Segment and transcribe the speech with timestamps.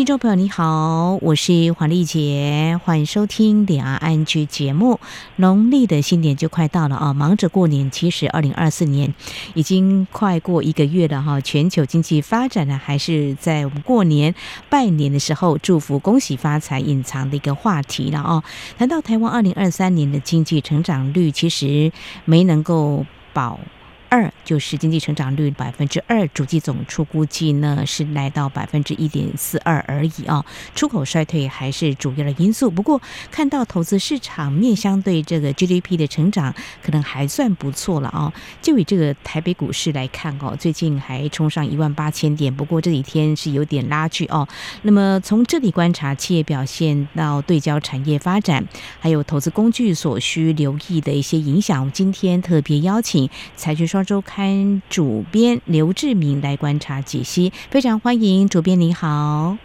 [0.00, 4.98] 听众朋友你好，我是黄丽杰，欢迎收听两岸 ING 节目。
[5.36, 7.90] 农历的新年就快到了啊，忙着过年。
[7.90, 9.14] 其实二零二四年
[9.52, 14.34] 已经快过一个月了哈，全球经济发展呢，还是在我们过年
[14.70, 18.42] 拜年的时候祝福、恭喜发财隐藏的一个话题了啊。
[18.78, 21.92] 谈到台湾二零二三年的经济成长率，其实
[22.24, 23.04] 没能够
[23.34, 23.60] 保。
[24.10, 30.44] 二就是经济成长率百分之二，主机总出估计呢是来到百分之一点四二而已啊。
[30.74, 38.32] 出口衰退还是主要的因素，不过看到投资市场面相对这个 GDP 的成长可能还算不错了啊。
[38.60, 44.46] 就以这个台北股市来看哦，最近还冲上一万八千点，不过这几天是有点拉锯哦。
[44.82, 48.66] 那么从这里观察企业表现到对焦产业发展，
[48.98, 53.99] 还有投资工具所需留意的一些影响，今天特别邀请财讯双。
[54.04, 59.56] 周刊主编刘志明来观察解析，非常欢迎主编，您好。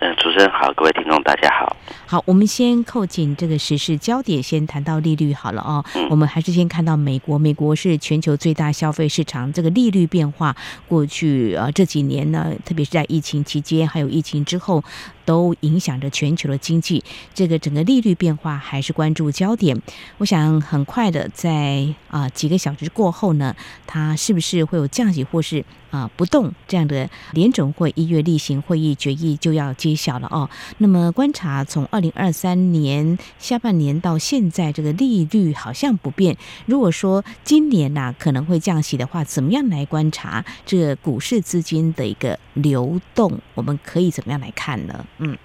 [0.00, 1.76] 嗯，主持人好，各位听众大家好。
[2.04, 5.82] 好，我们先扣紧这个时事焦点，先谈到利率好了哦。
[5.94, 10.54] 嗯、我们还是先看到美国，美国是全球最大消费市场，这个利率变化
[10.88, 14.84] 过去呃这几年呢，特别是在疫情期间，还有疫情之后。
[15.24, 17.02] 都影响着全球的经济，
[17.34, 19.80] 这个整个利率变化还是关注焦点。
[20.18, 23.54] 我想很快的在啊几个小时过后呢，
[23.86, 30.48] 它是不是会有降息或是啊不动这样的联准会一月例行会议决议就要揭晓了哦。
[30.78, 36.36] 那么观察从二零二三年下半年到现在，这个利率好像不变。
[36.66, 43.40] 如果说今年呐、可能会降息的话，怎么样来观察这股市资金的一个流动？
[43.54, 45.04] 我们可以怎么样来看呢？
[45.18, 45.36] 嗯，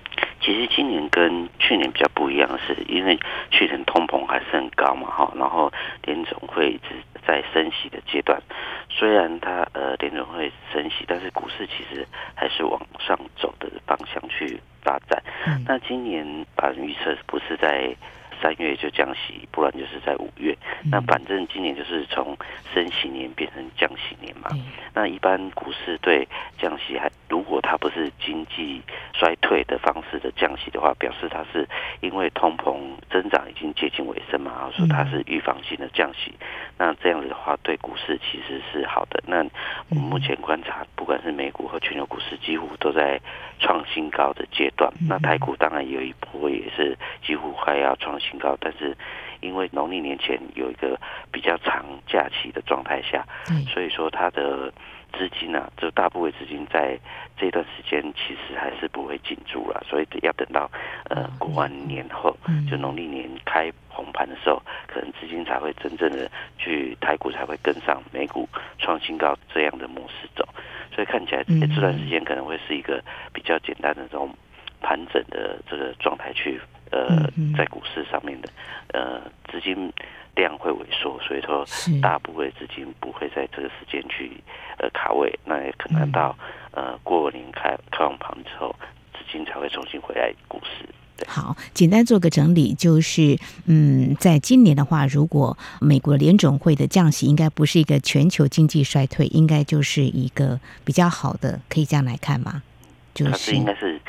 [0.41, 3.17] 其实今年跟去年比较不一样的是，因为
[3.51, 5.71] 去年通膨还是很高嘛，哈，然后
[6.03, 6.95] 联总会一直
[7.27, 8.41] 在升息的阶段，
[8.89, 15.21] 虽然它呃联总会升息，但是股市其实还是往上走的方向去发展。
[15.45, 17.95] 嗯，那今年把预测不是在。
[18.41, 20.55] 三月就降息，不然就是在五月。
[20.91, 22.37] 那反正今年就是从
[22.73, 24.49] 升息年变成降息年嘛。
[24.93, 26.27] 那一般股市对
[26.57, 28.81] 降息还，如果它不是经济
[29.13, 31.67] 衰退的方式的降息的话，表示它是
[32.01, 32.79] 因为通膨
[33.09, 36.33] 增长已经接近尾声嘛，然后说它是预防性的降息。
[36.77, 39.21] 那这样子的话，对股市其实是好的。
[39.27, 39.37] 那
[39.89, 43.19] 我们目前观察，不管是美股和全球股市，几乎都在
[43.59, 44.91] 创新高的阶段。
[45.07, 48.28] 那台股当然有一波也是几乎快要创新。
[48.37, 48.95] 高，但是
[49.39, 50.99] 因为农历年前有一个
[51.31, 53.25] 比较长假期的状态下，
[53.73, 54.71] 所以说它的
[55.13, 56.99] 资金呢、啊，就大部分资金在
[57.37, 60.69] 这段时间其实还是不会进驻了，所以要等到
[61.09, 62.35] 呃过完年后，
[62.69, 68.47] 就农历年开红盘的时候，可能资金才会真正的去台股才会跟上美股
[68.77, 70.47] 创新高这样的模式走，
[70.93, 73.03] 所以看起来这段时间可能会是一个
[73.33, 74.29] 比较简单的这种
[74.81, 76.59] 盘整的这个状态去。
[76.91, 78.49] 呃，在股市上面的
[78.93, 79.91] 呃资金
[80.35, 81.65] 量会萎缩，所以说
[82.01, 84.31] 大部分资金不会在这个时间去
[84.77, 86.37] 呃卡位，那也可能到
[86.71, 88.75] 呃过年开开完盘之后，
[89.13, 90.87] 资金才会重新回来股市。
[91.27, 102.63] 好，简单做个整理，就是嗯，在今年的话，如果美国联总会的降息，应该不是一个全球经济衰退，应该就是一个比较好的，可以这样来看吗？
[103.13, 103.99] 就是应该是。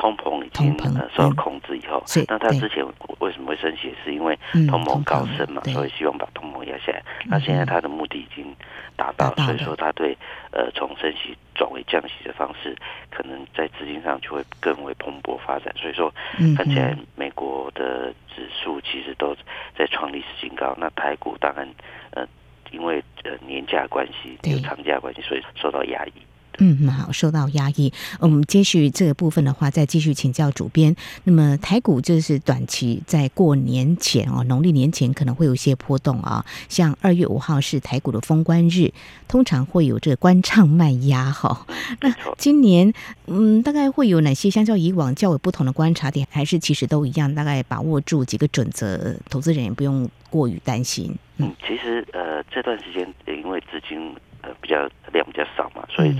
[0.00, 2.82] 通膨已经呃受到控制以后，那他之前
[3.18, 3.94] 为什么会升息？
[4.02, 4.34] 是因为
[4.66, 7.02] 通膨高升嘛，所以希望把通膨压下来。
[7.26, 8.56] 那现在他的目的已经
[8.96, 10.16] 达到，所以说他对
[10.52, 12.74] 呃从升息转为降息的方式，
[13.10, 15.70] 可能在资金上就会更为蓬勃发展。
[15.76, 16.10] 所以说
[16.56, 19.36] 看起来美国的指数其实都
[19.76, 20.74] 在创历史新高。
[20.78, 21.68] 那台股当然
[22.12, 22.26] 呃
[22.70, 26.12] 因为呃年假关系有长假关系，所以受到压抑。
[26.58, 27.92] 嗯，好，受到压抑。
[28.18, 30.94] 我们接续这个部分的话，再继续请教主编。
[31.24, 36.44] 那么台股就是短期在过年前哦，农历年前可能会有一些波动啊。
[36.68, 38.92] 像二月五号是台股的封关日，
[39.26, 41.66] 通常会有这个关唱卖压哈。
[42.00, 42.92] 那今年
[43.26, 46.26] 嗯，大概会有哪些相较以往较为不同的观察点？
[46.30, 47.34] 还是其实都一样？
[47.34, 51.16] 大概把握住几个准则，投资人也不用过于担心。
[51.38, 54.14] 嗯，其实呃这段时间因为资金。
[54.42, 56.12] 呃，比较量比较少嘛，所以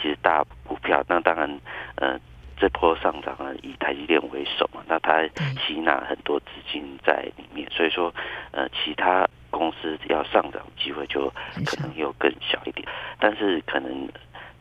[0.00, 1.60] 其实大股票，那当然，
[1.96, 2.18] 呃，
[2.56, 5.22] 这波上涨啊，以台积电为首嘛，那它
[5.66, 8.12] 吸纳很多资金在里面，所以说，
[8.50, 11.28] 呃，其他公司要上涨机会就
[11.64, 12.86] 可能又更小一点。
[13.18, 14.08] 但是可能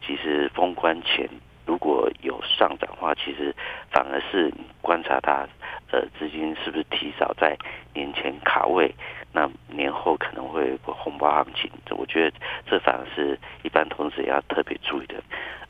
[0.05, 1.27] 其实封关前
[1.67, 3.53] 如果有上涨的话，其实
[3.91, 5.45] 反而是观察它
[5.91, 7.57] 呃资金是不是提早在
[7.93, 8.95] 年前卡位，
[9.33, 11.69] 那年后可能会有个红包行情。
[11.91, 15.15] 我觉得这反而是一般投资者要特别注意的。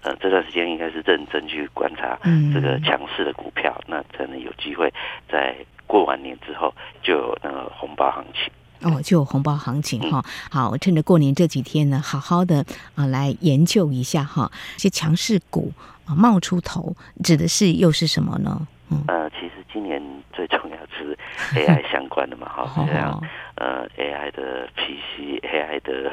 [0.04, 2.18] 呃，这段时间应该是认真去观察
[2.54, 4.94] 这个强势的股票，那可能有机会
[5.28, 5.56] 在
[5.88, 6.72] 过完年之后
[7.02, 8.54] 就有那个红包行情。
[8.82, 10.24] 哦，就有红包行情哈。
[10.50, 12.66] 好，趁着过年这几天呢，好好的
[12.96, 15.72] 啊来研究一下哈，这些强势股
[16.06, 18.68] 啊冒出头，指的是又是什么呢？
[18.90, 20.02] 嗯，呃，其实今年
[20.32, 21.18] 最重要是
[21.54, 23.22] AI 相关的嘛，哈，像
[23.56, 26.12] 呃 AI 的 PC，AI 的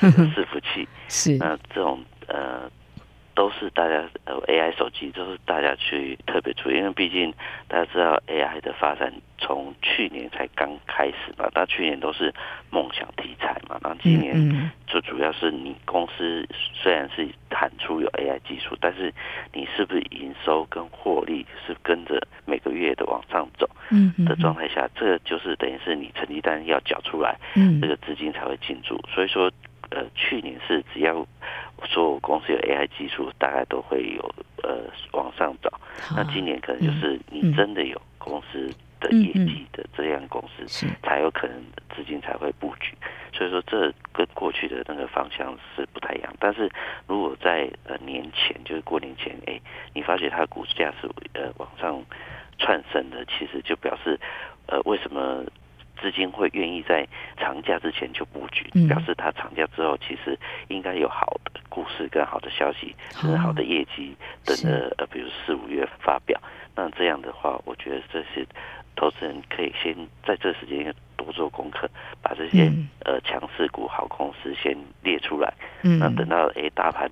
[0.00, 2.70] 伺服器，是那这种呃。
[3.36, 7.32] 都是大家呃 AI 手机都是大家去特别注意，因为毕竟
[7.68, 12.32] 大家知道 AI 的发展从去年才刚开始嘛，那去年都是
[12.70, 19.12] 梦想题材嘛，那今年就主要是你公司虽然是喊出有 AI 技术，但是
[19.52, 23.68] 你是不是营收跟获利是跟着每个月的往上走
[24.26, 27.38] 的状态下，这个就是等于是你成绩单要缴出来，
[27.82, 29.52] 这个资金才会进驻，所以说。
[29.90, 31.26] 呃，去年是只要
[31.84, 35.72] 说公司有 AI 技术，大概都会有呃往上涨。
[36.14, 38.68] 那今年可能就是你真的有公司
[39.00, 40.66] 的业绩的这样公司，
[41.02, 41.62] 才有可能
[41.94, 42.94] 资金才会布局。
[43.32, 46.34] 所以说，这跟过去的那个方向是不太一样。
[46.40, 46.70] 但是
[47.06, 49.60] 如果在呃年前，就是过年前，哎，
[49.94, 52.02] 你发现它的股价是呃往上
[52.58, 54.18] 窜升的，其实就表示
[54.66, 55.44] 呃为什么？
[56.00, 57.06] 资金会愿意在
[57.36, 60.38] 长假之前就布局，表示它长假之后其实
[60.68, 64.14] 应该有好的故事跟好的消息，甚至好的业绩
[64.44, 66.40] 等着呃，比如四五月发表。
[66.74, 68.46] 那这样的话，我觉得这些
[68.94, 69.94] 投资人可以先
[70.24, 71.88] 在这时间多做功课，
[72.22, 72.70] 把这些
[73.04, 75.52] 呃强势股好公司先列出来。
[75.82, 77.10] 那等到哎大盘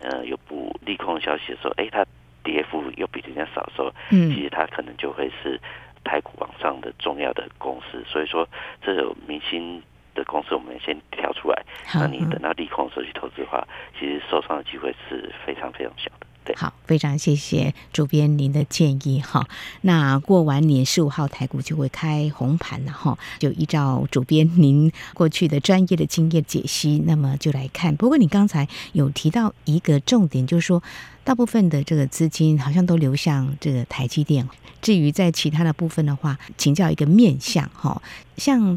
[0.00, 2.04] 呃有不利空消息的时候，哎它
[2.42, 5.60] 跌幅又比人家少的时候，其实它可能就会是。
[6.04, 8.48] 台股往上的重要的公司，所以说
[8.82, 9.82] 这种明星
[10.14, 11.62] 的公司，我们先挑出来。
[11.94, 13.66] 那你等到利空的时候去投资的话，
[13.98, 16.26] 其实受伤的机会是非常非常小的。
[16.56, 19.48] 好，非常谢谢主编您的建议哈。
[19.82, 27.94] 那过完年十五号台股就会开红盘了哈，就依照主编您过去的专业的经验解析，那么就来看。
[27.96, 30.82] 不过你刚才有提到一个重点，就是说。
[31.24, 34.48] 大部分的这个资金好像都流向这个台积电。
[34.80, 38.02] 至于在其他的部分的话，请教一个面向哈，
[38.36, 38.76] 像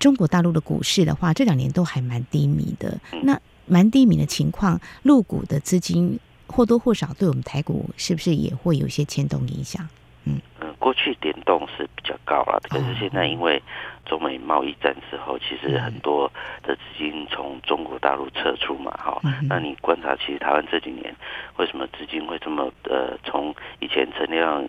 [0.00, 2.98] 中国大陆的股市的话，这两年都还蛮低迷的。
[3.22, 9.86] 那蛮低迷的情况，入股的资金或多或少对我们台股是不是也会有一些牵动影响？
[10.24, 10.40] 嗯。
[10.60, 13.62] 嗯，过去联动是比较高了，可是现在因为
[14.06, 16.30] 中美贸易战之后，其实很多
[16.62, 21.14] 的资金从中国大陆撤出嘛，哈，那你观察，其实台湾这几年
[21.58, 24.68] 为什么资金会这么呃，从以前成交量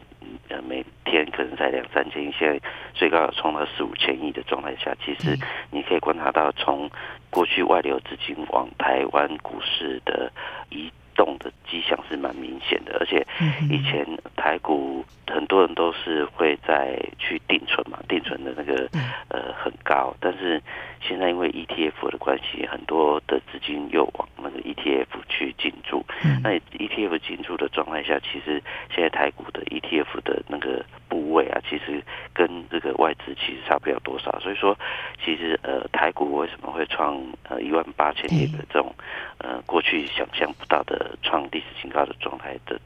[0.49, 2.59] 呃每天可能才两三千亿，现在
[2.93, 5.37] 最高有冲到四五千亿的状态下，其实
[5.71, 6.89] 你可以观察到，从
[7.29, 10.31] 过去外流资金往台湾股市的
[10.69, 13.25] 移动的迹象是蛮明显的，而且
[13.69, 14.05] 以前
[14.37, 18.87] 台股很多人都是会在去定存嘛，定存的那个
[19.27, 20.61] 呃很高，但是
[21.01, 26.05] 现在因为 ETF 的关系，很多的资金又往那个 ETF 去进驻。
[26.43, 28.61] 那 ETF 进驻的状态下，其实
[28.93, 32.01] 现在台股的 ETF 的那个部位啊，其实
[32.33, 34.39] 跟这个外资其实差不了多少。
[34.39, 34.77] 所以说，
[35.23, 38.93] 其实呃台股为什么会创呃一万八千点的这种
[39.39, 41.17] 呃过去想象不到的。
[41.23, 42.79] 创历史新高的状态的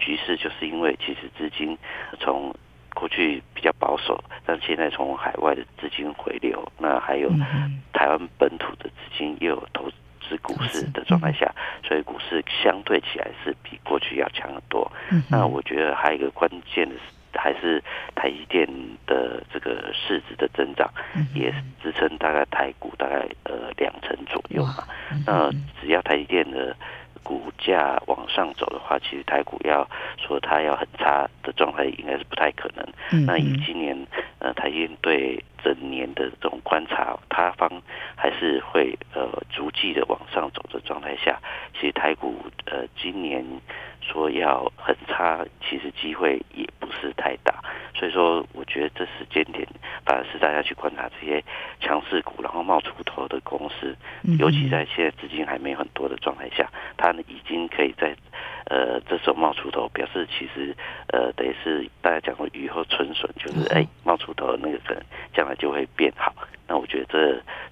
[0.00, 1.78] 局势，就是因为其实资金
[2.18, 2.52] 从
[2.92, 7.30] 过去比较保守，但现在从海外的资金回流，那还有
[7.92, 9.88] 台湾本土的资金又有投
[10.20, 11.54] 资股市的状态下，
[11.84, 14.90] 所以股市相对起来是比过去要强很多。
[15.30, 17.00] 那我觉得还有一个关键的是，
[17.38, 17.82] 还是
[18.14, 18.66] 台积电
[19.06, 20.90] 的这个市值的增长，
[21.34, 21.50] 也
[21.82, 24.84] 支撑大概台股大概呃两成左右嘛。
[25.24, 26.76] 那只要台积电的
[27.22, 32.86] 股价往上走的话，其实台股要说它要很差的状态，应该是不太可能。
[33.26, 33.96] 那以今年
[34.38, 37.70] 呃台积电对整年的这种观察，它方
[38.16, 41.40] 还是会呃逐季的往上走的状态下，
[41.74, 42.36] 其实台股
[42.66, 43.44] 呃今年
[44.00, 47.62] 说要很差，其实机会也不是太大。
[47.94, 49.66] 所以说，我觉得这时间点
[50.06, 51.42] 反而是大家去观察这些
[51.80, 53.96] 强势股，然后冒出头的公司，
[54.38, 58.14] 尤其在现在资金还没有很多的状态下，它呢已经可以在
[58.68, 60.74] 呃这时候冒出头，表示其实
[61.08, 65.02] 呃等于是大家讲的雨后春笋，就是哎冒出头的那个人
[65.34, 66.34] 将来就会变好。
[66.68, 67.18] 那我觉得这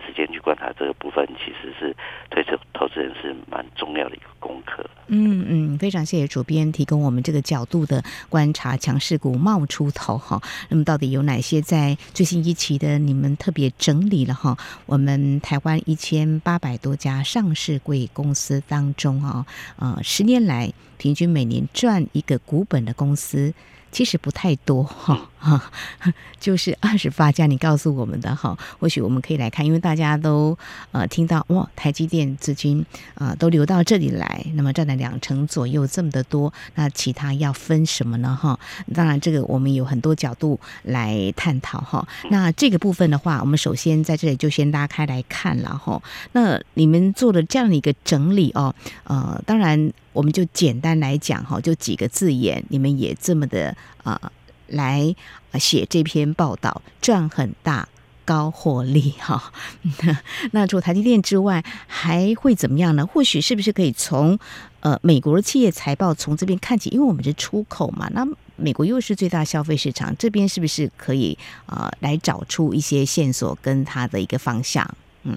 [0.07, 1.95] 时间去观察这个部分，其实是
[2.31, 4.85] 对这投资人是蛮重要的一个功课。
[5.09, 10.41] 嗯嗯，非常谢谢主编提供我们这个角度的观察，强势股冒出头哈。
[10.71, 14.57] 那么到底有哪些在最新一期的你们特别整理了哈？
[14.87, 23.53] 我们台湾一千八百多家上市柜公司当中啊，呃，十年来平均每年赚一个股本的公司。
[23.93, 25.73] 其实不太多哈哈，
[26.39, 30.59] 就是二十八家，你告诉我们的哈，或许我们可以来看，因为大家都
[30.93, 32.85] 呃听到哇，台积电资金
[33.15, 38.59] 啊、都流到这里来，那么占了两成左右，这么的多，那其他要分什么呢哈？
[38.93, 42.07] 当然这个我们有很多角度来探讨哈。
[42.29, 46.03] 那这个部分的话，我们首先在这里就先拉开来看了哈。
[46.33, 48.75] 那你们做了这样的一个整理哦，
[49.05, 49.91] 呃，当然。
[50.17, 54.33] 我们就简单来讲哈，就几个字眼，你们也这么的啊、
[54.69, 55.15] 来
[55.59, 57.87] 写这篇报道，赚很大，
[58.25, 59.53] 高获利哈。
[60.53, 63.07] 那除了台积电之外，还会怎么样呢？
[63.07, 64.39] 或许是不是可以从
[64.81, 66.89] 呃美国的企业财报从这边看起？
[66.89, 74.89] 因为我们是出口嘛，那美国又是最大消费市场，这边是不是可以啊、呃、来找出一些线索跟它的一个方向？
[75.25, 75.37] 嗯，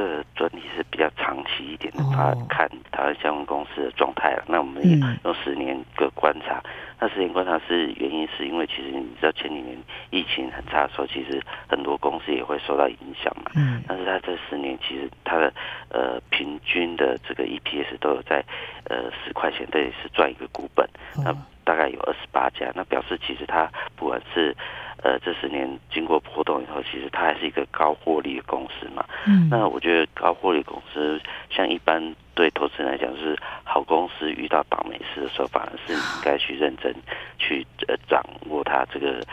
[0.00, 4.44] 这专题是比较长期一点的，他看台湾相关公司的状态了。
[4.48, 6.62] 那我们也用十年个观察，
[6.98, 9.76] 那十年观察是原因是因为其实你知道前几年
[10.10, 13.50] 疫情很差的时候，其实很多公司也会受到影响嘛。
[13.56, 15.52] 嗯，但是它这十年其实它的
[15.90, 18.42] 呃平均的这个 EPS 都有在
[18.84, 20.88] 呃十块钱，这也是赚一个股本。
[21.22, 24.56] 那大概有二十八家，那表示其实它不管是
[25.02, 29.02] 呃，这十年经过波动以后，其实它还是一个高获利的公司嘛。
[29.26, 36.94] 嗯，那我觉得高获利公司，像一般对投资人来讲，是好公司遇到倒霉事的时候，反而是应该去认真
[37.38, 39.24] 去呃掌握它这个，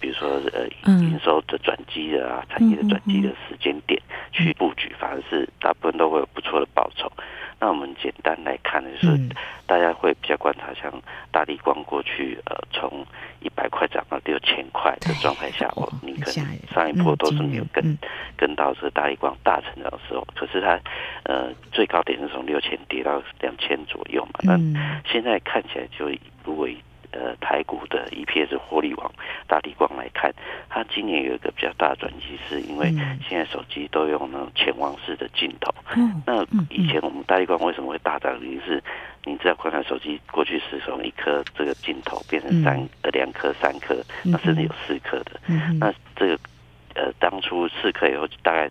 [0.00, 7.10] 比如说呃营收的转机的啊，产业的转机的时间点去布局，反而是大部分都会有不错的报酬。
[7.60, 9.18] 那我们简单来看的就是，
[9.66, 10.92] 大家会比较观察，像
[11.32, 13.04] 大力光过去呃从
[13.40, 17.98] 一百块涨到六千块的状态下，哦你可能上一波都是没有跟
[18.36, 20.78] 跟到这个大力光大成长的时候，可是它
[21.24, 24.56] 呃最高点是从六千跌到两千左右嘛，那
[25.04, 26.08] 现在看起来就
[26.44, 26.78] 如果以
[27.10, 29.10] 呃，台股的 EPS 获利王
[29.46, 30.30] 大地光来看，
[30.68, 32.92] 它今年有一个比较大的转机，是因为
[33.26, 35.74] 现在手机都用那种潜望式的镜头。
[35.96, 36.22] 嗯。
[36.26, 38.38] 那以前我们大立光为什么会大涨？
[38.40, 38.82] 原因是
[39.24, 45.40] 你知道，观看手机过去是从一颗这个镜头变成三呃两颗、三颗，那甚至有四颗的。
[45.46, 45.78] 嗯。
[45.78, 46.38] 那这个
[46.94, 48.70] 呃，当初四颗以后，大概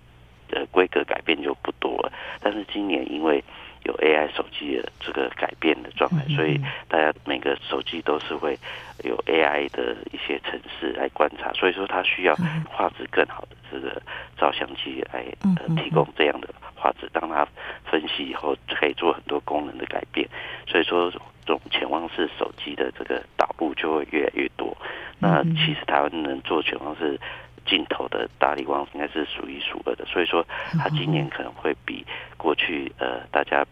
[0.51, 2.12] 呃规格改变就不多了。
[2.39, 3.44] 但是今年因为
[3.88, 8.60] 有 AI 手机的这个改变的状态，所以大家每个手机都是会
[9.06, 12.36] 有 AI 的一些程式来观察，所以说它需要
[12.70, 14.01] 画质更好的这个
[14.38, 15.24] 照相机来
[15.56, 17.48] 呃提供这样的画质，让它
[17.89, 20.27] 分析以后可以做很多功能的改变，
[20.67, 24.75] 所以说这种潜望式手机的这个导入就会越来越多。
[25.20, 27.17] 那其实台湾能做潜望式
[27.67, 30.43] 镜头的大力光应该是数一数二的，所以说
[30.79, 32.05] 它今年可能会比
[32.38, 33.65] 过去呃大家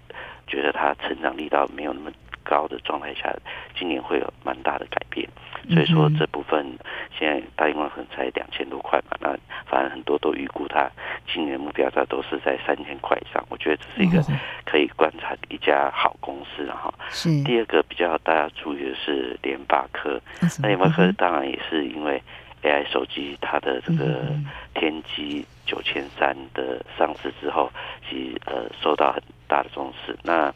[0.46, 2.12] 觉得它成长力道没有那么
[2.44, 3.34] 高的状态下，
[3.76, 5.28] 今年会有蛮大的改变。
[5.72, 6.78] 所以说这部分
[7.18, 9.36] 现在大力光可能才两千多块嘛，那
[9.66, 10.88] 反正很多都预估它
[11.34, 13.44] 今年目标价都是在三千块以上。
[13.50, 14.22] 我觉得这是一个
[14.64, 16.94] 可以观察一家好公司哈。
[17.10, 17.42] 是。
[17.44, 20.22] 第二个比较大家注意的是联发科，
[20.62, 22.22] 那联发科当然也是因为。
[22.66, 24.34] AI 手机它的这个
[24.74, 27.72] 天玑九千三的上市之后，
[28.10, 30.18] 其实呃受到很大的重视。
[30.24, 30.52] 那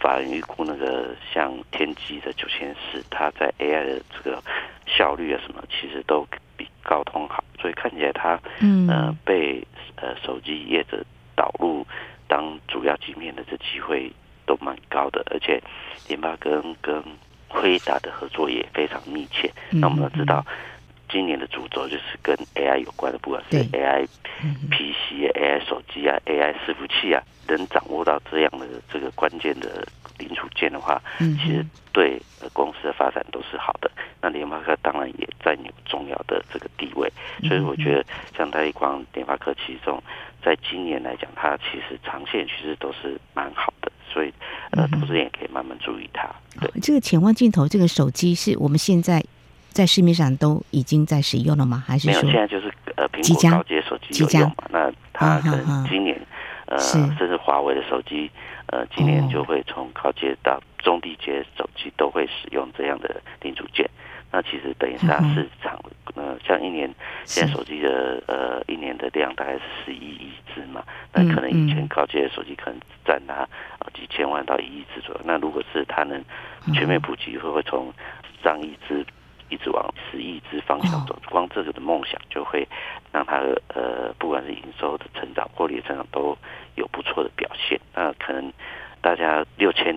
[0.00, 4.42] 法人预估那个像天玑的九千四，它在 AI 的这个
[4.86, 7.44] 效率啊什么，其实都比高通好。
[7.60, 8.38] 所以看起来它
[8.88, 11.02] 呃被呃手机业者
[11.36, 11.86] 导入
[12.26, 14.12] 当主要晶片的这机会
[14.44, 15.24] 都蛮高的。
[15.30, 15.62] 而且
[16.08, 17.04] 联发科跟跟
[17.48, 19.50] 辉达的合作也非常密切。
[19.70, 20.44] 那我们都知道。
[21.08, 24.06] 今年的主轴就是跟 AI 有关的，不管是 AI
[24.70, 29.86] PC、AI 手机啊、AI 伺服器啊，能掌握到这样的这个关键的
[30.18, 32.20] 零组件的话，其实对
[32.52, 33.90] 公司的发展都是好的。
[34.20, 37.10] 那联发科当然也占有重要的这个地位，
[37.46, 38.04] 所以我觉得
[38.36, 40.02] 像大立光、联发科其中，
[40.42, 44.32] 在今年来讲，它其实长线其实都是蛮好的，所以
[44.72, 46.28] 呃，投资人也可以慢慢注意它。
[46.60, 49.22] 对，这个潜望镜头这个手机是我们现在。
[49.74, 51.82] 在市面上都已经在使用了吗？
[51.84, 52.32] 还是说没有？
[52.32, 54.54] 现在就是呃，苹果高阶手机有用嘛？
[54.70, 56.18] 那它可能今年
[56.66, 58.30] 呃，甚至华为的手机
[58.68, 63.90] 呃，今年就会从高阶到中低阶手机都会使用这样的零组件。
[64.30, 65.78] 那其实等于是它市场
[66.14, 66.92] 呃，像一年
[67.24, 73.46] 现在手机的呃一年的量大概是十一亿只嘛，那可能以前高阶的手机可能占它
[73.92, 75.20] 几千万到一亿只左右。
[75.24, 76.24] 那如果是它能
[76.72, 77.92] 全面普及，会不会从
[78.42, 79.04] 上亿只
[79.54, 82.66] 一直往十亿只方向走，光这个的梦想就会
[83.12, 86.36] 让它呃不管是营收的成长、获利的成长都
[86.74, 87.80] 有不错的表现。
[87.94, 88.52] 那可能
[89.00, 89.94] 大家六千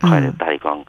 [0.00, 0.84] 块的大力光。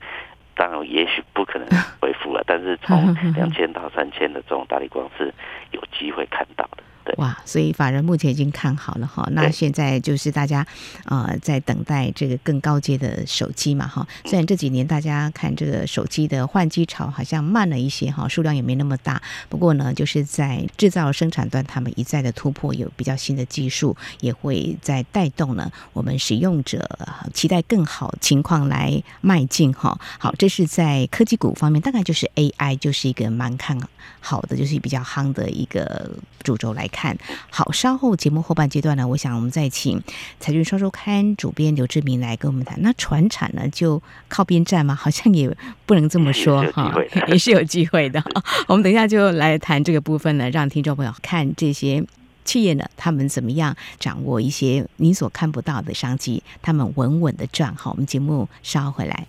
[0.59, 1.67] 当然，也许不可能
[2.01, 5.31] 恢复了，但是从 两千到三千的这种大力光是
[5.69, 6.83] 有机会看到的。
[7.17, 10.65] 哇，所以法人目前已经看好了哈，那现在就是大家
[11.05, 14.05] 呃在等待这个更高阶的手机嘛哈。
[14.25, 26.87] 虽然这几年大家看这个手机的换机潮好像慢了一些哈，数量也没那么大，不过呢，就是在制造生产端，他们一再的突破，有比较新的技术，也会在带动呢我们使用者
[27.33, 29.99] 期待更好情况来迈进哈。
[30.19, 33.79] 好，这是在科技股方面，大概就是 AI 就是一个蛮看
[34.19, 36.09] 好的，就是比较夯的一个
[36.43, 37.17] 主轴来看。
[37.49, 40.01] 好，稍后节目后半阶段呢，我想我们再请
[40.39, 42.81] 财讯双周刊主编刘志明来跟我们谈。
[42.81, 44.93] 那船产呢，就靠边站吗？
[44.95, 45.49] 好像也
[45.85, 46.93] 不能这么说哈，
[47.27, 48.23] 也是有机会的。
[48.67, 52.03] 我们等一下就来谈这个部分呢，让听众朋友看这些
[52.43, 57.73] 企业呢，他们怎么样掌握一些你所看不到的商机，他们稳稳的赚。
[57.75, 59.27] 好，我们节目稍后回来。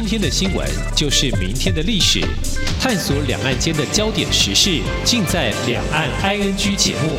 [0.00, 0.64] 今天的新闻
[0.94, 2.20] 就是明天的历史，
[2.80, 7.18] 探索两岸间的焦点时事，尽在《两岸 ING》节目。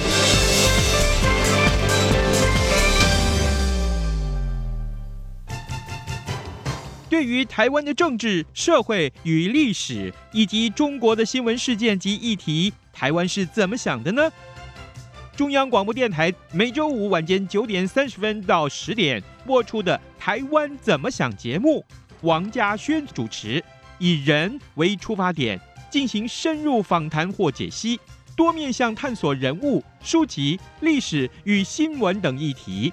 [7.09, 14.31] 对于台湾的政治、社会与历史，以及中国的新闻事件及议题，台湾是怎么想的呢？
[15.35, 21.83] 中央广播电台每周五晚间九点三十分到十点播出的《台湾怎么想》节目。
[22.21, 23.63] 王家轩主持，
[23.97, 25.59] 以人为出发点，
[25.89, 27.99] 进行深入访谈或解析，
[28.35, 32.91] 多面向探索人物、书籍、历史与新闻等议题。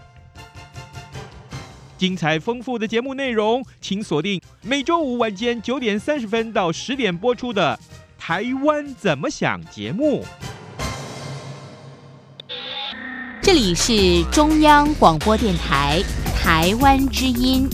[1.99, 7.79] 精彩丰富的节目内容，请锁定每周五晚间九点三十分到十点播出的
[8.22, 10.22] 《台湾怎么想》节目。
[13.40, 16.03] 这里是中央广播电台
[16.37, 17.66] 台湾之音。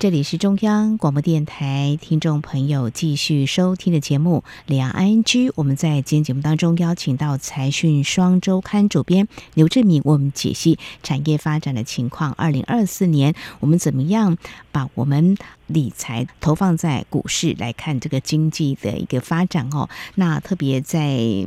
[0.00, 5.48] 这里是中央广播电台，听众朋友继续收听的节目《两岸 ING》。
[5.56, 12.32] 我们在今天节目当中邀请到财讯双周刊主编刘志明，为我们解析产业发展的情况。
[12.32, 14.38] 二零二四年，我们怎么样
[14.72, 15.36] 把我们
[15.66, 19.90] 理财投放在股市来看这个经济的一个发展哦？
[20.14, 21.46] 那特别在。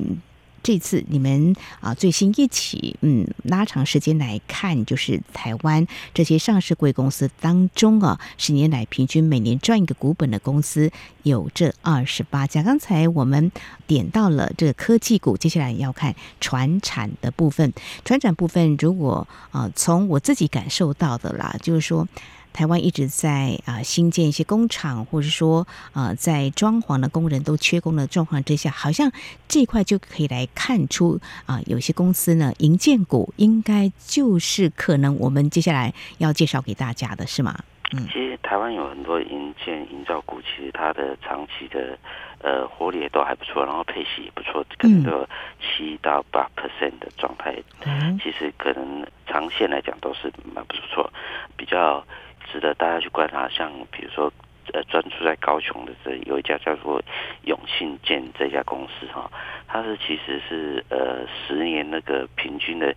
[0.64, 10.90] 这次你们啊最新一起嗯拉长时间来看，就是台湾这些上市柜公司当中啊，十年来平均每年赚一个股本的公司
[11.24, 12.64] 有这二十八家。
[12.64, 13.52] 刚才我们
[13.86, 17.74] 点到了这个科技股，接下来要看船产的部分。
[18.06, 22.08] 船产部分，如果啊从我自己感受到的啦，就是说。
[22.54, 29.12] 台湾一直在啊新建一些工厂，或者说啊在装潢的工人都缺工的状况之下，好像
[29.48, 37.58] 这一块就可以来看出啊有些公司呢，银建股应该就是可能我们接下来要介绍给大家的是吗？
[37.92, 41.98] 嗯，其实台湾有很多银建营造股，其实它的长期的
[42.40, 45.28] 呃活力也都还不错，然后配息也不错，可能都
[45.60, 51.12] 七到八 percent 的状态，嗯，其实可能长线来讲都是蛮不错，
[51.58, 52.04] 比较。
[52.52, 54.32] 值得大家去观察，像比如说，
[54.74, 57.02] 呃，专注在高雄的这有一家叫做
[57.44, 59.30] 永信建这家公司哈，
[59.68, 62.94] 它是其实是呃十年那个平均的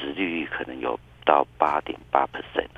[0.00, 2.68] 值利率可能有到八点八 percent，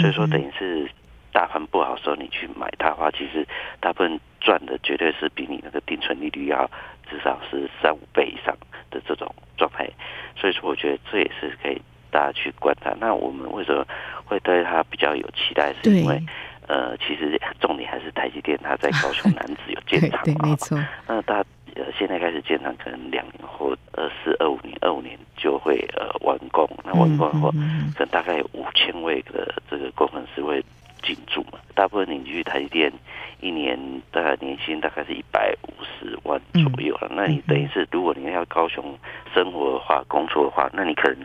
[0.00, 0.88] 所以说等于是
[1.32, 3.46] 大盘不好的时候你去买它的话，其实
[3.80, 6.70] 大部分赚的绝对是比你那个定存利率要
[7.10, 8.56] 至少是三五倍以上
[8.90, 9.88] 的这种状态，
[10.36, 11.80] 所以说我觉得这也是可以。
[12.14, 13.84] 大家去观察，那我们为什么
[14.24, 15.74] 会对它比较有期待？
[15.82, 16.22] 是因为
[16.68, 20.22] 呃，其实重点还是台积电，它在高雄男子有建厂嘛。
[20.24, 20.78] 对，没错。
[21.08, 26.68] 那大呃现在开始建厂，可能两年后，二四二五年，二五年就会呃完工。
[26.84, 27.50] 那完工后，
[27.96, 30.64] 可能大概有五千位的这个工程师会
[31.04, 31.58] 进驻嘛。
[31.74, 32.92] 大部分你去台积电，
[33.40, 33.78] 一年
[34.10, 37.08] 大概年薪大概是一百五十万左右了。
[37.12, 38.98] 那你等于是，如果你要高雄
[39.32, 41.18] 生活的话，工作的话，那你可能。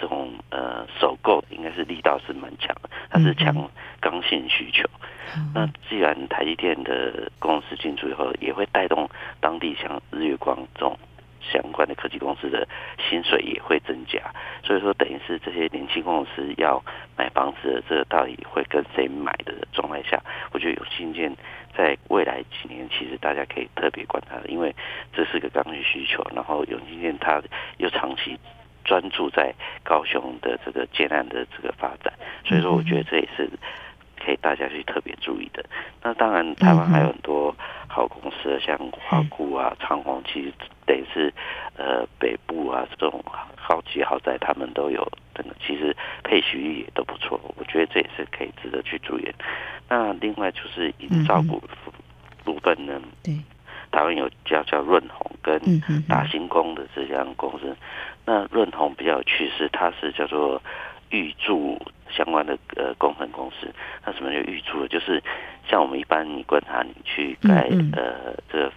[0.00, 3.54] 这种呃，首购应该是力道是蛮强的，它是强
[4.00, 4.82] 刚性需求。
[5.54, 10.98] 那既然台积电的公司进驻以后，也会带动当地像日月光这种
[11.50, 12.66] 相关的科技公司的
[12.98, 14.20] 薪水也会增加，
[14.62, 16.82] 所以说等于是这些年轻公司要
[17.16, 21.34] 买房子的这个到底会跟谁买的状态下，我觉得永庆建
[21.76, 24.74] 在未来几年其实大家可以特别观察的，因为
[25.12, 27.42] 这是个刚需需求，然后永庆建它
[27.78, 28.38] 又长期
[28.84, 29.52] 专注在
[29.82, 32.12] 高雄的这个建案的这个发展，
[32.44, 33.48] 所以说我觉得这也是。
[34.24, 35.64] 可以大家去特别注意的。
[36.02, 37.54] 那当然，台湾还有很多
[37.88, 40.52] 好公司，像华固啊、长虹，其实
[40.86, 41.32] 等于是
[41.76, 43.22] 呃北部啊这种
[43.68, 45.02] 高级豪宅，他们都有
[45.34, 47.40] 等等，其实配息率也都不错。
[47.56, 49.28] 我觉得这也是可以值得去注意。
[49.88, 51.62] 那另外就是营造股
[52.44, 53.34] 部分呢，对，
[53.90, 55.60] 台湾有叫叫润红跟
[56.08, 57.76] 大新工的这家公司。
[58.24, 60.62] 那润红比较有趣是，它是叫做
[61.10, 61.80] 预铸。
[62.16, 63.72] 相关的呃工程公司，
[64.04, 64.86] 那什么叫预铸？
[64.86, 65.22] 就是
[65.68, 68.72] 像我们一般，你观察你去盖呃这个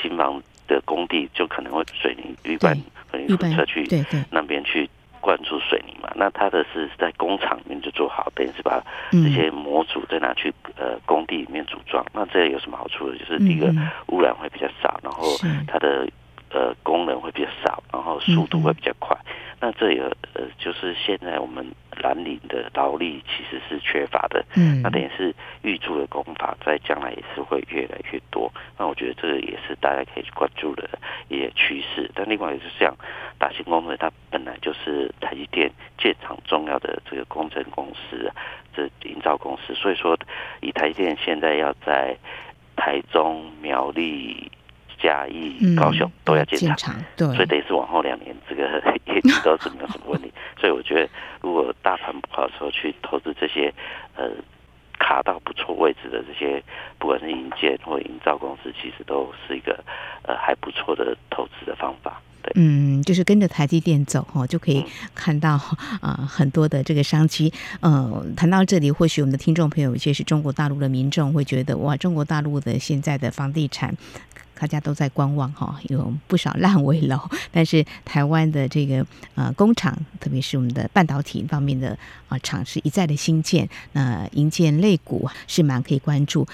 [0.00, 2.76] 新房的工地，就可能会水泥预拌，
[3.10, 3.86] 混凝土车去
[4.30, 4.88] 那边去
[5.20, 6.10] 灌注水泥嘛。
[6.14, 12.04] 那它的是在工厂里面就做好，等于是把这些模组再拿去呃工地里面组装。
[12.12, 13.16] 那这有什么好处呢？
[13.18, 13.72] 就是第一个
[14.08, 15.26] 污染会比较少，然后
[15.66, 16.06] 它的
[16.50, 19.16] 呃功能会比较少，然后速度会比较快。
[19.60, 20.00] 那这也
[20.34, 21.66] 呃就是现在我们。
[22.02, 28.52] 蓝领的劳力其实是缺乏的，嗯，那等于是预祝的工法，在将来也是会越来越多。
[28.78, 30.88] 那我觉得这个也是大家可以去关注的
[31.28, 32.10] 一些趋势。
[32.14, 32.94] 但另外也是像
[33.38, 38.30] 大型工程，它本来就是台积电建厂重要的这个工程公司，
[38.74, 39.74] 这营造公司。
[39.74, 40.18] 所以说，
[40.60, 42.16] 以台积电现在要在
[42.76, 44.50] 台中、苗栗、
[44.98, 50.32] 嘉义、高雄都要建厂，对，所以等于是往后两年这个 业绩都是没有什么问题。
[50.64, 51.10] 所以我觉得，
[51.42, 53.70] 如果大盘不好的时候去投资这些，
[54.16, 54.30] 呃，
[54.98, 56.62] 卡到不错位置的这些，
[56.98, 59.84] 不管是营建或营造公司，其实都是一个
[60.22, 62.18] 呃还不错的投资的方法。
[62.42, 64.82] 对，嗯，就是跟着台积电走哦，就可以
[65.14, 65.60] 看到
[66.00, 67.52] 啊、很多的这个商机。
[67.82, 73.94] 呃，谈到这里，或许我们的听众朋友，有些是中国大陆的民众，会觉得哇，中国大陆的现在的房地产。
[74.58, 77.18] 大家都在观望哈，有不少烂尾楼，
[77.52, 86.46] 但是台湾的这个呃工厂，特别是我们的半导体方面的啊厂，是一再的新建，那营建类股是蛮可以关注。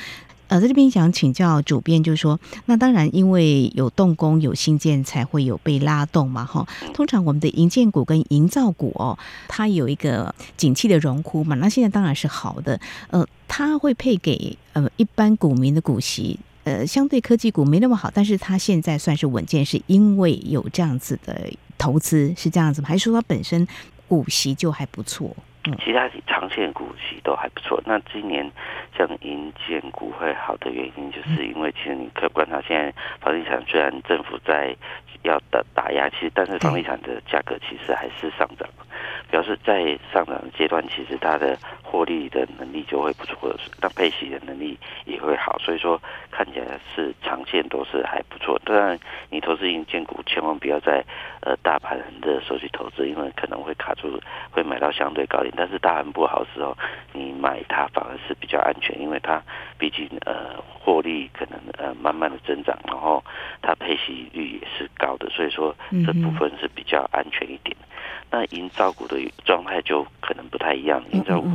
[0.48, 6.66] 呃，在这边想请教主编，就是说，那当然因为有动工有新建，才会有被拉动嘛哈。
[6.92, 12.80] 通常我们的营建股跟营造股哦，它有一个景气的荣枯嘛，那现在当然是好的。
[13.10, 16.40] 呃，它会配给呃一般股民的股息。
[16.70, 22.88] 呃，相对科技股没那么好，但是它现在算是稳健，是因为有这样子的投资，是这样子吗？
[22.88, 23.66] 还是说它本身
[24.06, 25.34] 股息就还不错？
[25.64, 27.82] 嗯，其他长线股息都还不错。
[27.84, 28.48] 那今年
[28.96, 34.76] 像银建股会好的原因，就是因为其实你可以观察，现在房地产虽然政府在
[35.22, 38.68] 要打打压，其实但是房地产的价格其实还是上涨。
[39.30, 46.00] 表示在上涨的阶段，其实它的获利的能力就会不错，那配息的能力也会好，所以说
[46.32, 48.60] 看起来是长线都是还不错。
[48.64, 48.98] 当然，
[49.30, 51.04] 你投资营建股，千万不要在
[51.42, 55.54] 呃大盘的时候去投资，因为可能会卡住，会买到相对高点。
[55.56, 56.76] 但是大盘不好的时候，
[57.12, 59.40] 你买它反而是比较安全，因为它
[59.78, 63.22] 毕竟呃获利可能呃慢慢的增长，然后
[63.62, 65.74] 它配息率也是高的，所以说
[66.06, 67.76] 这部分是比较安全一点。
[68.30, 71.48] 那营造股的状态就可能不太一样，营造股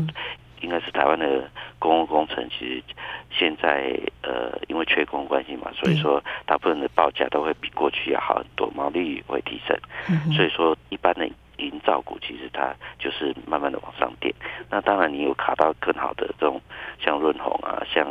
[0.62, 2.84] 应该是台湾的公共工程，其实
[3.32, 9.78] 现在呃因为缺工关系嘛，所以说大部分的报价都会比过去要好很多，毛利率会提升，
[10.34, 11.26] 所以说一般的
[11.58, 14.34] 营造股其实它就是慢慢的往上垫。
[14.70, 16.60] 那当然你有卡到更好的这种
[17.00, 18.06] 像润红啊，像。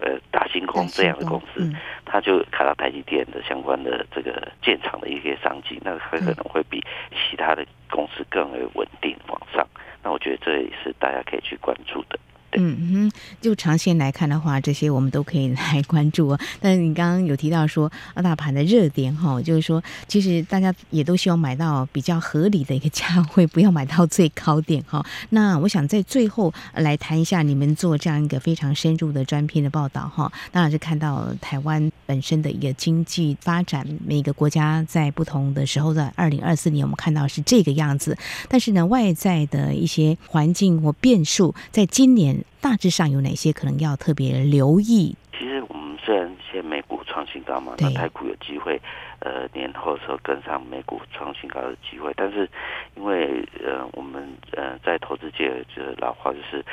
[0.00, 1.70] 呃，大新工这样的公司，
[2.04, 9.66] 它就看到台积电的相关的这个建厂的一些商机，那很可能会比其他的公司更为稳定往上。
[10.02, 12.18] 那我觉得这也是大家可以去关注的。
[12.52, 16.40] 嗯哼，就长线来看的话，这些我们都可以来关注啊。
[16.60, 25.04] 但是你刚刚有提到说，二，大盘的热点哈，就是说，其实大家也都希望买到比较合理的一个价位，不要买到最高点哈。
[25.30, 42.39] 那我想在最后来谈一下，你们做这样一个非常深入的专篇的报道哈，当然是看到台湾本身的一个经济发展，每个国家在不同的时候，在二零二四年我们看到是这个样子，但是呢，外在的一些环境或变数，在今年。
[42.60, 45.16] 大致上有哪些可能要特别留意？
[45.32, 48.80] 其实我们虽然现在美股创新高嘛，那台股有机会，
[49.20, 52.48] 呃，年后的时候跟上美股创新高的机会，但是
[52.96, 56.64] 因为呃，我们呃在投资界就是老话就是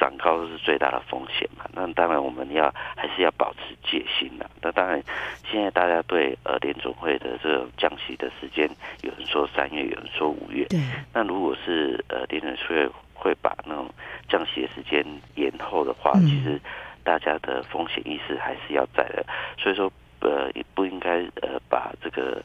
[0.00, 4.50] 涨高是最大的风险嘛，那当然我们要还是要保持戒心了。
[4.60, 5.00] 那当然，
[5.48, 8.68] 现在大家对呃联总会的这种降息的时间，
[9.02, 10.64] 有人说三月，有人说五月。
[10.64, 10.80] 对。
[11.12, 13.88] 那如果是呃联准会会把那种
[14.28, 15.04] 降息的时间
[15.36, 16.60] 延后的话，嗯、其实
[17.02, 19.24] 大家的风险意识还是要在的。
[19.56, 22.42] 所以说，呃，也不应该呃把这个。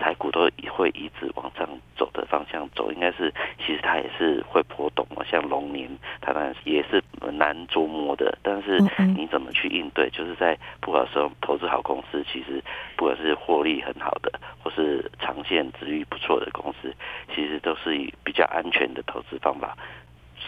[0.00, 5.22] 台股都会一直往上走的方向走，应该是其实它也是会波动嘛。
[5.30, 5.90] 像龙年，
[6.22, 8.38] 它当然也是难捉摸的。
[8.42, 8.78] 但是
[9.14, 10.08] 你怎么去应对？
[10.08, 12.64] 就是在不好的时候投资好公司，其实
[12.96, 16.90] 不管是获利很好的，或是长线殖利率不错的公司，
[17.34, 19.76] 其实都是以比较安全的投资方法，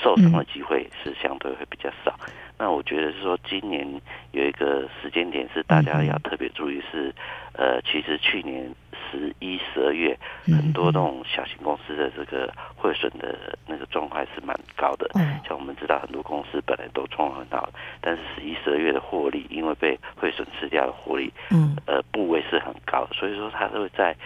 [0.03, 2.19] 受伤的机会是相对会比较少。
[2.59, 3.87] 那我觉得是说，今年
[4.33, 7.15] 有一个时间点是大家要特别注意是，
[7.55, 8.75] 呃，其实去年。
[9.11, 15.07] 十一、十二月，很多这种小型公司的这个汇损的那个状况是蛮高的。
[15.47, 17.69] 像我们知道，很多公司本来都状况很好，
[18.01, 24.17] 但是十一、十二月的获利，因为被汇损吃掉的获利，嗯，呃，部位是很高，所以说它都会在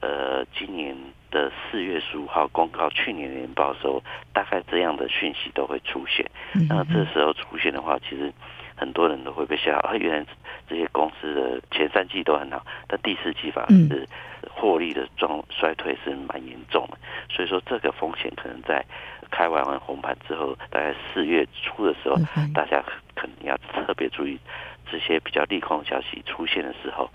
[0.00, 0.96] 呃今年
[1.30, 6.24] 的四月十五号公告去年年报的时候，大概这样的讯息都会出现。
[6.68, 8.32] 那这时候出现的话，其实。
[8.80, 10.24] 很多人都会被吓到，啊，原来
[10.68, 14.08] 这些公司的前三季都很好，但第四季反而是
[14.48, 16.96] 获利的状衰退是蛮严重的，
[17.28, 18.80] 所以说这个风险可能在
[19.32, 22.14] 开完完红盘之后，大概四月初的时候，
[22.54, 22.80] 大家
[23.16, 24.38] 可能要特别注意
[24.88, 27.10] 这些比较利空消息出现的时候。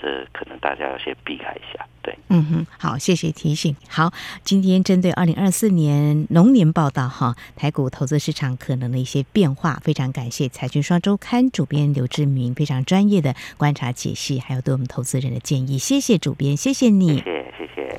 [0.00, 3.74] 这可能大家要先避开一下，对，嗯哼，好，谢谢提醒。
[3.88, 4.12] 好，
[4.44, 17.98] 今天针对二零二四年龙年报道哈，台股投资市场可能的一些变化，非常感谢财讯双周刊主编刘志明非常专业的观察解析，还有对我们投资人的建议，谢谢主编，谢谢你，谢谢，谢谢。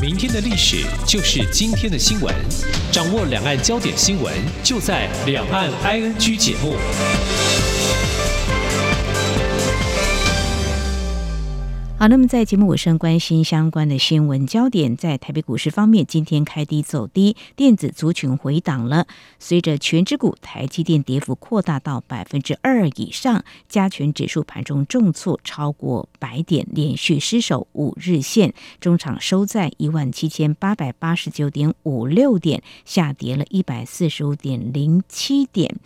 [0.00, 2.34] 明天的历史就是今天的新闻，
[2.90, 6.74] 掌握两岸焦点新闻，就在两岸 ING 节目。
[11.96, 19.06] 好，那么在节目尾声，关心相关的新闻焦点，在台北股市方面，今天开低走低，电子族群回档了。
[19.38, 35.76] 随着权值股台积电跌幅扩大到百分之二以上，加权指数盘中重挫超过百点，连续失守五日线，中场收在一万七千八百八十九点五六点，下跌了一百四十五点零七点。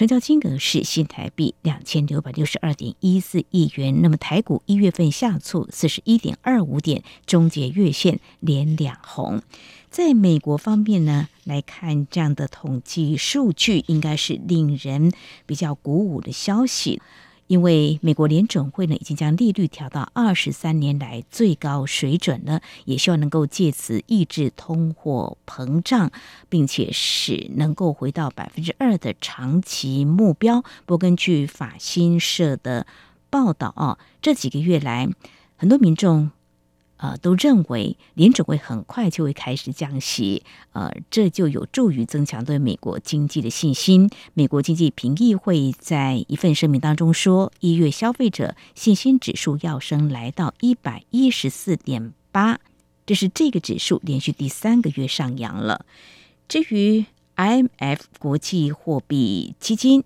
[0.00, 4.00] 成交金额是新台币两千六百六十二点一四亿元。
[4.00, 9.42] 那么台股一月份下挫四十一点二五点，终结月线连两红。
[9.90, 15.12] 在美国方面呢，来看这样的统计数据，应该是令人
[15.44, 17.02] 比较鼓舞的消息。
[17.50, 26.12] 因为美国联准会呢已经将利率调到二十三年来最高水准了，也希望能够借此抑制通货膨胀，
[26.48, 30.62] 并且使能够回到百分之二的长期目标。
[30.86, 32.86] 不过，根据法新社的
[33.30, 35.08] 报道啊，这几个月来，
[35.56, 36.30] 很多民众。
[37.02, 40.42] 呃，都认为联准会很快就会开始降息，
[40.74, 44.10] 呃，这就有助于增强对美国经济的信心。
[44.34, 52.60] 美国经济评议会在一份声明当中说，一月消费者信心指数跃升来到一百一十四点八，
[53.06, 55.86] 这是这个指数连续第三个月上扬了。
[56.46, 60.04] 至于 IMF 国际货币基金。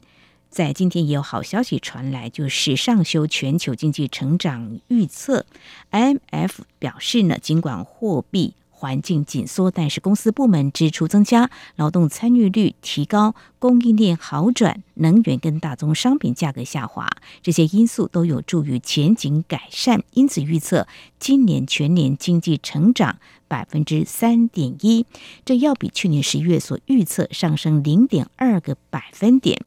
[0.54, 5.46] 在今天也有好消息传来，就是上修全球经济成长预测。
[5.90, 17.10] IMF 表示呢，尽管货币环境紧缩，但是公司部门支出增加，劳动参与率提高，供应链好转，能源跟大宗商品价格下滑，
[17.42, 20.04] 这些因素都有助于前景改善。
[20.12, 20.86] 因此预测
[21.18, 25.04] 今年全年经济成长百分之三点一，
[25.44, 29.60] 这要比去年十一月所预测上升零点二个百分点。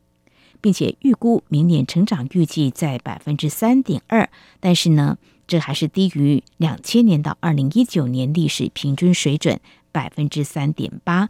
[0.61, 5.17] 并且预估明年成长预计在百分之三点二，但是呢，
[5.47, 9.59] 这还是低于两千年到二零一九年历史平均水准
[9.91, 11.29] 百分之三点八。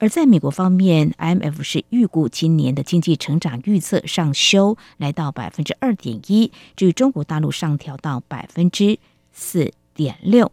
[0.00, 8.98] 而在美国方面，IMF 是预估今年的经济成长预测上修来到百分之二点一，至于中国大陆上调到百分之
[9.32, 10.52] 四点六。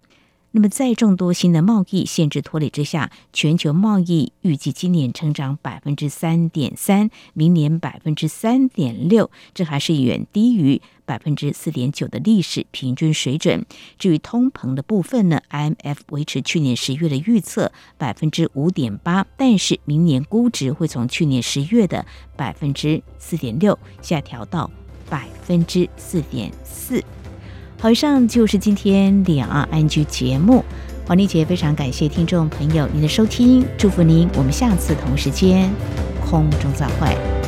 [0.58, 13.66] 那么，在众多新的贸易限制拖累之下，全球贸易预计今年成长百分之三点三，明年百分之三点六，这还是远低于百分之四点九的历史平均水准。
[14.00, 22.06] 至于通膨的部分呢，IMF 维持去年十月的预测百分之五点八，但是明年估值会从去年十月的
[22.38, 24.72] 百分之四点六下调到
[25.10, 27.04] 百分之四点四。
[27.86, 30.66] 好，以上就是今天两岸安居节目。
[31.06, 35.70] 黄丽姐非常感谢听众朋友您的收听，祝福您，我们下次同时间
[36.20, 37.45] 空中再会。